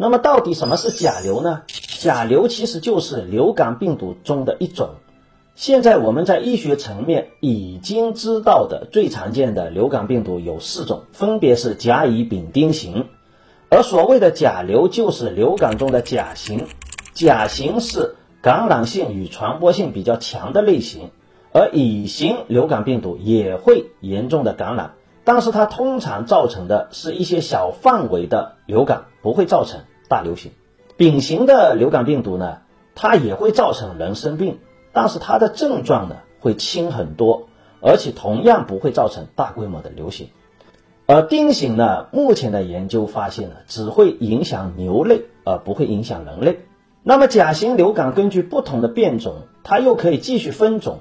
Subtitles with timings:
[0.00, 1.62] 那么到底什么是甲流呢？
[1.98, 4.90] 甲流其实就是流感病毒中的一种。
[5.56, 13.06] 现在我们在医学层面已经知道的最常见的流感病毒有四种，分别是甲、乙、丙、丁型。
[13.70, 16.68] 而所谓的甲流就是流感中的甲型，
[17.12, 21.10] 甲型是感染性与传播性比较强的类型。
[21.52, 24.92] 而乙型流感病毒也会严重的感染，
[25.28, 30.52] 但是它通常造成的是一些小范围的流感，不会造成大流行。
[30.96, 32.60] 丙型的流感病毒呢，
[32.94, 34.58] 它也会造成人生病。
[34.90, 37.48] 但是它的症状呢会轻很多，
[37.82, 40.30] 而且同样不会造成大规模的流行。
[41.04, 46.60] 而丁型呢，目前的研究发现呢，只会影响牛类，而不会影响人类。
[47.02, 51.00] 那么甲型流感根据不同的变种，它又可以继续分种。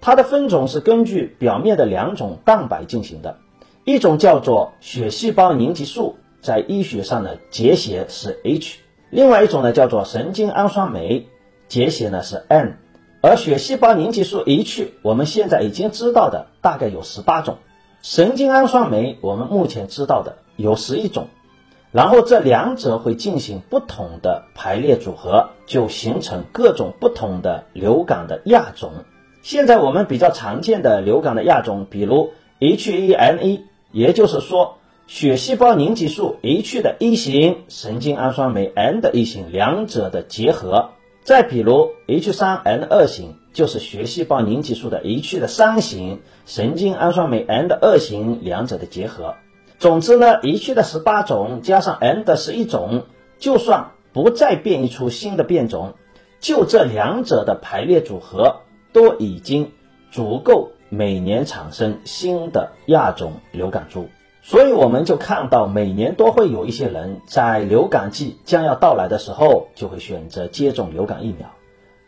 [0.00, 3.38] 它的分种是根据表面的两种蛋白进行的，
[3.84, 8.78] 一种叫做血细胞凝集素，在医学上的结写是 H；
[9.10, 11.26] 另外一种呢叫做神经氨酸酶，
[11.68, 12.78] 结写呢是 N。
[13.20, 17.58] 而血细胞凝集素 H，我们现在已经知道的大概有十八种，
[18.00, 21.28] 神经氨酸酶我们目前知道的有十一种，
[21.92, 28.92] 然后这两者会进行不同的排列组合，就形成各种不同的流感的亚种。
[29.42, 33.60] 现在我们比较常见的流感的亚种，比如 H1N1，
[33.94, 40.90] 也就是说血细胞凝集素 H 的一型，神经氨酸酶 N 的一型，两者的结合。
[41.22, 49.36] 再比如 H3N2 型，就是血细胞凝集素的 H 的三型，神经氨酸酶 N 的二型，两者的结合。
[49.78, 53.04] 总之呢，H 的十八种加上 N 的十一种，
[53.38, 55.94] 就算不再变异出新的变种，
[56.40, 58.56] 就这两者的排列组合，
[58.92, 59.70] 都已经
[60.10, 64.08] 足够每年产生新的亚种流感株。
[64.42, 71.48] 所以我们就看到，每年都会有一些人在流感季将要到来的时候，就会选择接种流感疫苗。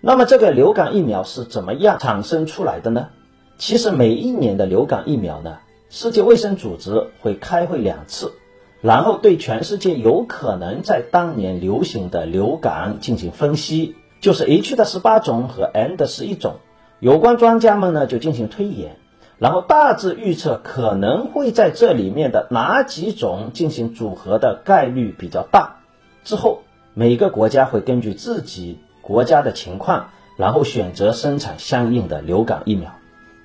[0.03, 3.09] 那么，这个流感疫苗是怎么样产生出来的呢？
[3.57, 8.35] 其实，每一年的流感疫苗呢，世界卫生组织会开会两次，
[8.83, 16.57] 然后对全世界有可能在当年流行的流感进行分析，就是 H 的十八种和 N 的十一种。
[17.01, 18.97] 有关专家们呢，就进行推演。
[19.39, 25.77] 然后大致预测可能会在这里面的哪几种进行组合的概率比较大。
[26.25, 26.63] 之后
[26.95, 30.09] 每个国家会根据自己国家的情况，
[30.39, 32.91] 然后选择生产相应的流感疫苗。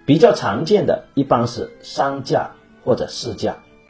[0.06, 2.52] 比较常见的一般是三价
[2.86, 3.58] 或者四价。